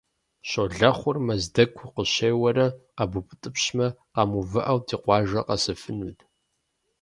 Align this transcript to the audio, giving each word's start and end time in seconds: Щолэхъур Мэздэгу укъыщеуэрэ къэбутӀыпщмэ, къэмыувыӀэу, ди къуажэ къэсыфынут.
Щолэхъур 0.49 1.17
Мэздэгу 1.25 1.83
укъыщеуэрэ 1.85 2.67
къэбутӀыпщмэ, 2.95 3.87
къэмыувыӀэу, 4.13 4.79
ди 4.87 4.95
къуажэ 5.03 5.41
къэсыфынут. 5.47 6.19